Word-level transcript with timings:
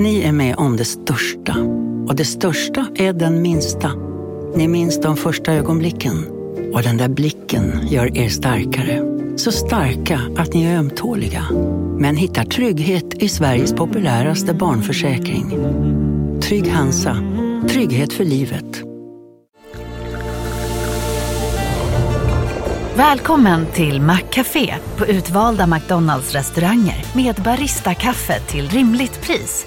Ni 0.00 0.22
är 0.22 0.32
med 0.32 0.56
om 0.56 0.76
det 0.76 0.84
största. 0.84 1.56
Och 2.08 2.16
det 2.16 2.24
största 2.24 2.86
är 2.94 3.12
den 3.12 3.42
minsta. 3.42 3.92
Ni 4.54 4.68
minns 4.68 5.00
de 5.00 5.16
första 5.16 5.52
ögonblicken. 5.52 6.26
Och 6.74 6.82
den 6.82 6.96
där 6.96 7.08
blicken 7.08 7.80
gör 7.88 8.18
er 8.18 8.28
starkare. 8.28 9.02
Så 9.36 9.52
starka 9.52 10.20
att 10.36 10.54
ni 10.54 10.64
är 10.64 10.78
ömtåliga. 10.78 11.44
Men 11.98 12.16
hittar 12.16 12.44
trygghet 12.44 13.14
i 13.14 13.28
Sveriges 13.28 13.72
populäraste 13.72 14.54
barnförsäkring. 14.54 15.50
Trygg 16.40 16.68
Hansa. 16.68 17.16
Trygghet 17.68 18.12
för 18.12 18.24
livet. 18.24 18.82
Välkommen 22.94 23.66
till 23.66 24.00
Maccafé 24.00 24.74
på 24.96 25.06
utvalda 25.06 25.66
McDonalds 25.66 26.32
restauranger 26.32 27.04
med 27.14 27.34
Baristakaffe 27.44 28.40
till 28.40 28.68
rimligt 28.68 29.22
pris. 29.22 29.66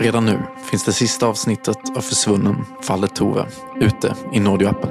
Redan 0.00 0.26
nu 0.26 0.38
finns 0.70 0.84
det 0.84 0.92
sista 0.92 1.26
avsnittet 1.26 1.78
av 1.96 2.00
Försvunnen, 2.00 2.64
fallet 2.82 3.16
Tove, 3.16 3.46
ute 3.80 4.14
i 4.32 4.40
Nordioappen. 4.40 4.90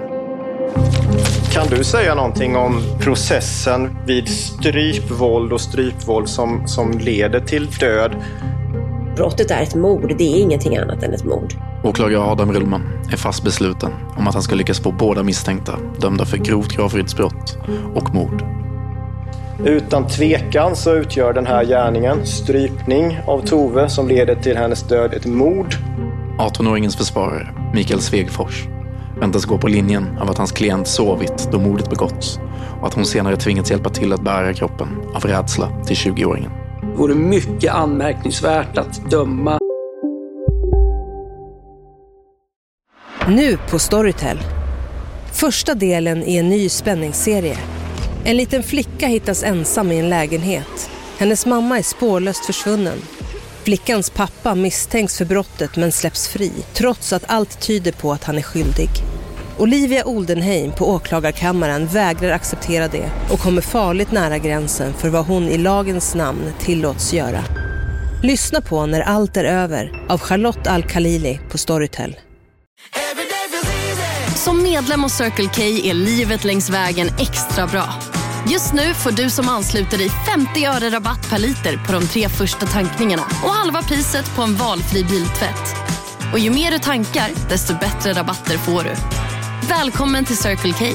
Kan 1.54 1.68
du 1.68 1.84
säga 1.84 2.16
någonting 2.16 2.56
om 2.56 2.82
processen 3.00 3.98
vid 4.08 4.30
strypvåld 4.30 5.54
och 5.54 5.62
strypvåld 5.62 6.30
som, 6.30 6.68
som 6.68 6.92
leder 6.92 7.40
till 7.40 7.66
död? 7.66 8.16
Brottet 9.16 9.52
är 9.52 9.62
ett 9.62 9.76
mord, 9.76 10.16
det 10.18 10.24
är 10.24 10.42
ingenting 10.42 10.78
annat 10.78 11.04
än 11.04 11.14
ett 11.14 11.26
mord. 11.26 11.54
Åklagare 11.84 12.24
Adam 12.24 12.54
Rullman 12.54 12.82
är 13.12 13.18
fast 13.18 13.44
besluten 13.44 13.92
om 14.18 14.28
att 14.28 14.34
han 14.34 14.44
ska 14.44 14.56
lyckas 14.56 14.80
få 14.80 14.92
båda 14.92 15.24
misstänkta 15.24 15.80
dömda 16.00 16.26
för 16.26 16.38
grovt 16.38 16.76
gravfridsbrott 16.76 17.58
och 17.96 18.16
mord. 18.16 18.63
Utan 19.60 20.08
tvekan 20.08 20.76
så 20.76 20.94
utgör 20.94 21.34
den 21.34 21.46
här 21.46 21.66
gärningen, 21.66 22.26
strypning 22.26 23.20
av 23.28 23.42
Tove 23.46 23.90
som 23.90 24.08
leder 24.08 24.36
till 24.36 24.58
hennes 24.58 24.84
död, 24.84 25.14
ett 25.14 25.26
mord. 25.26 25.76
18-åringens 26.40 26.98
försvarare, 26.98 27.48
Mikael 27.74 28.02
Svegfors, 28.02 28.68
väntas 29.20 29.46
gå 29.46 29.58
på 29.58 29.68
linjen 29.68 30.18
av 30.22 30.30
att 30.30 30.38
hans 30.38 30.52
klient 30.52 30.88
sovit 30.88 31.50
då 31.52 31.60
mordet 31.60 31.90
begåtts 31.90 32.40
och 32.82 32.88
att 32.88 32.94
hon 32.94 33.06
senare 33.06 33.36
tvingats 33.36 33.72
hjälpa 33.72 33.90
till 33.90 34.14
att 34.14 34.24
bära 34.24 34.54
kroppen 34.54 34.88
av 35.16 35.26
rädsla 35.26 35.70
till 35.86 35.96
20-åringen. 35.96 36.52
Det 36.82 36.98
vore 36.98 37.16
mycket 37.16 37.74
anmärkningsvärt 37.74 38.78
att 38.78 39.12
döma 39.12 39.60
Nu 43.28 43.58
på 43.72 43.80
Storytel. 43.80 44.38
Första 45.32 45.74
delen 45.74 46.24
i 46.24 46.38
en 46.38 46.50
ny 46.50 46.70
spänningsserie. 46.70 47.58
En 48.26 48.38
liten 48.38 48.64
flicka 48.64 49.08
hittas 49.08 49.44
ensam 49.44 49.92
i 49.92 50.00
en 50.00 50.10
lägenhet. 50.10 50.90
Hennes 51.18 51.46
mamma 51.46 51.78
är 51.78 51.84
spårlöst 51.84 52.46
försvunnen. 52.46 53.02
Flickans 53.64 54.10
pappa 54.10 54.56
misstänks 54.56 55.18
för 55.18 55.26
brottet 55.26 55.76
men 55.76 55.92
släpps 55.92 56.28
fri 56.28 56.52
trots 56.74 57.14
att 57.14 57.24
allt 57.28 57.62
tyder 57.62 57.92
på 57.92 58.12
att 58.12 58.24
han 58.24 58.38
är 58.38 58.42
skyldig. 58.42 58.90
Olivia 59.58 60.06
Oldenheim 60.06 60.72
på 60.72 60.90
åklagarkammaren 60.90 61.88
vägrar 61.88 62.32
acceptera 62.32 62.88
det 62.88 63.12
och 63.32 63.40
kommer 63.40 63.62
farligt 63.62 64.12
nära 64.12 64.38
gränsen 64.38 64.94
för 64.94 65.10
vad 65.10 65.26
hon 65.26 65.50
i 65.50 65.58
lagens 65.58 66.16
namn 66.16 66.54
tillåts 66.60 67.14
göra. 67.14 67.44
Lyssna 68.24 68.62
på 68.62 68.86
När 68.86 69.02
allt 69.02 69.38
är 69.38 69.46
över 69.46 70.06
av 70.10 70.20
Charlotte 70.20 70.68
Al-Khalili 70.68 71.40
på 71.52 71.58
Storytel. 71.58 72.16
Som 74.36 74.64
medlem 74.64 75.04
hos 75.04 75.14
Circle 75.14 75.50
K 75.56 75.62
är 75.62 75.94
livet 75.94 76.44
längs 76.44 76.70
vägen 76.70 77.08
extra 77.20 77.68
bra. 77.68 78.13
Just 78.50 78.74
nu 78.74 78.94
får 78.94 79.12
du 79.12 79.30
som 79.30 79.50
ansluter 79.50 79.98
dig 79.98 80.10
50 80.10 80.66
öre 80.66 80.90
rabatt 80.90 81.30
per 81.30 81.40
liter 81.40 81.78
på 81.88 81.92
de 81.92 82.08
tre 82.08 82.30
första 82.30 82.66
tankningarna 82.66 83.24
och 83.44 83.50
halva 83.50 83.82
priset 83.82 84.36
på 84.36 84.42
en 84.42 84.56
valfri 84.56 85.04
biltvätt. 85.04 85.76
Och 86.34 86.40
ju 86.40 86.50
mer 86.50 86.72
du 86.72 86.80
tankar, 86.80 87.50
desto 87.50 87.74
bättre 87.74 88.14
rabatter 88.14 88.58
får 88.58 88.84
du. 88.84 88.96
Välkommen 89.70 90.26
till 90.26 90.38
Circle 90.38 90.74
K. 90.74 90.86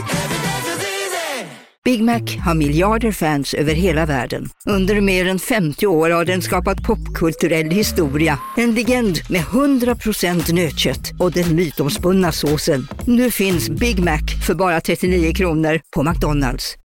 Big 1.84 2.02
Mac 2.02 2.20
har 2.44 2.54
miljarder 2.54 3.12
fans 3.12 3.54
över 3.54 3.74
hela 3.74 4.06
världen. 4.06 4.48
Under 4.66 5.00
mer 5.00 5.26
än 5.28 5.38
50 5.38 5.86
år 5.86 6.10
har 6.10 6.24
den 6.24 6.42
skapat 6.42 6.82
popkulturell 6.82 7.70
historia. 7.70 8.38
En 8.56 8.74
legend 8.74 9.18
med 9.28 9.40
100% 9.40 10.52
nötkött 10.52 11.12
och 11.18 11.32
den 11.32 11.56
mytomspunna 11.56 12.32
såsen. 12.32 12.88
Nu 13.06 13.30
finns 13.30 13.70
Big 13.70 13.98
Mac 13.98 14.20
för 14.46 14.54
bara 14.54 14.80
39 14.80 15.32
kronor 15.34 15.80
på 15.96 16.02
McDonalds. 16.02 16.76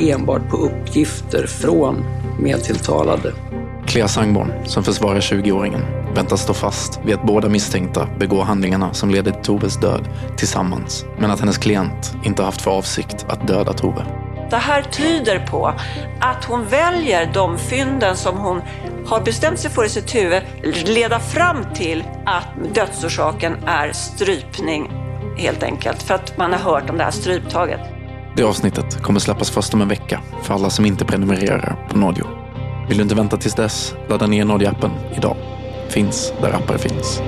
Enbart 0.00 0.48
på 0.48 0.56
uppgifter 0.56 1.46
från 1.46 2.04
medtilltalade. 2.38 3.32
Clea 3.86 4.08
Sangborn, 4.08 4.52
som 4.64 4.84
försvarar 4.84 5.20
20-åringen, 5.20 6.14
väntas 6.14 6.42
stå 6.42 6.54
fast 6.54 7.00
vid 7.04 7.14
att 7.14 7.26
båda 7.26 7.48
misstänkta 7.48 8.08
begår 8.18 8.42
handlingarna 8.42 8.94
som 8.94 9.10
leder 9.10 9.32
till 9.32 9.42
Toves 9.42 9.80
död 9.80 10.08
tillsammans, 10.36 11.04
men 11.18 11.30
att 11.30 11.40
hennes 11.40 11.58
klient 11.58 12.14
inte 12.24 12.42
haft 12.42 12.62
för 12.62 12.70
avsikt 12.70 13.26
att 13.28 13.48
döda 13.48 13.72
Tove. 13.72 14.04
Det 14.50 14.56
här 14.56 14.82
tyder 14.82 15.46
på 15.46 15.74
att 16.20 16.44
hon 16.44 16.64
väljer 16.64 17.30
de 17.34 17.58
fynden 17.58 18.16
som 18.16 18.38
hon 18.38 18.60
har 19.06 19.20
bestämt 19.20 19.58
sig 19.58 19.70
för 19.70 19.84
i 19.84 19.88
sitt 19.88 20.14
huvud 20.14 20.42
leda 20.88 21.20
fram 21.20 21.56
till 21.74 22.04
att 22.26 22.74
dödsorsaken 22.74 23.56
är 23.66 23.92
strypning 23.92 24.90
helt 25.36 25.62
enkelt 25.62 26.02
för 26.02 26.14
att 26.14 26.38
man 26.38 26.52
har 26.52 26.58
hört 26.58 26.90
om 26.90 26.98
det 26.98 27.04
här 27.04 27.10
stryptaget. 27.10 27.80
Det 28.36 28.42
avsnittet 28.42 29.02
kommer 29.02 29.20
släppas 29.20 29.50
först 29.50 29.74
om 29.74 29.80
en 29.80 29.88
vecka 29.88 30.20
för 30.42 30.54
alla 30.54 30.70
som 30.70 30.86
inte 30.86 31.04
prenumererar 31.04 31.86
på 31.90 31.98
Nordio. 31.98 32.26
Vill 32.88 32.96
du 32.96 33.02
inte 33.02 33.14
vänta 33.14 33.36
tills 33.36 33.54
dess? 33.54 33.94
Ladda 34.08 34.26
ner 34.26 34.44
Nordio-appen 34.44 34.90
idag. 35.16 35.36
Finns 35.88 36.32
där 36.40 36.52
appar 36.52 36.78
finns. 36.78 37.22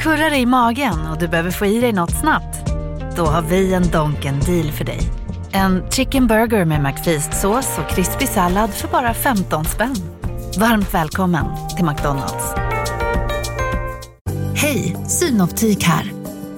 Kurrar 0.00 0.34
i 0.34 0.46
magen 0.46 1.06
och 1.12 1.18
du 1.18 1.28
behöver 1.28 1.50
få 1.50 1.66
i 1.66 1.80
dig 1.80 1.92
något 1.92 2.20
snabbt? 2.20 2.72
Då 3.16 3.24
har 3.24 3.42
vi 3.42 3.74
en 3.74 3.90
Donken 3.90 4.40
deal 4.40 4.72
för 4.72 4.84
dig. 4.84 5.17
En 5.52 5.90
chicken 5.90 6.26
burger 6.26 6.64
med 6.64 6.80
McFeast-sås 6.80 7.78
och 7.78 7.90
krispig 7.90 8.28
sallad 8.28 8.70
för 8.70 8.88
bara 8.88 9.14
15 9.14 9.64
spänn. 9.64 9.96
Varmt 10.58 10.94
välkommen 10.94 11.44
till 11.76 11.84
McDonalds. 11.84 12.54
Hej, 14.54 14.96
Synoptik 15.08 15.84
här. 15.84 16.12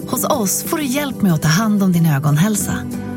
Hos 0.08 0.24
oss 0.24 0.64
får 0.64 0.76
du 0.76 0.84
hjälp 0.84 1.22
med 1.22 1.32
att 1.32 1.42
ta 1.42 1.48
hand 1.48 1.82
om 1.82 1.92
din 1.92 2.06
ögonhälsa. 2.06 2.74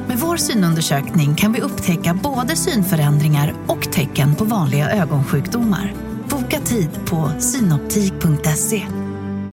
Med 0.07 0.17
vår 0.17 0.37
synundersökning 0.37 1.35
kan 1.35 1.53
vi 1.53 1.61
upptäcka 1.61 2.19
både 2.23 2.55
synförändringar 2.55 3.53
och 3.67 3.91
tecken 3.91 4.35
på 4.35 4.45
vanliga 4.45 4.91
ögonsjukdomar. 4.91 5.93
Boka 6.29 6.59
tid 6.59 6.89
på 7.05 7.31
synoptik.se. 7.39 8.87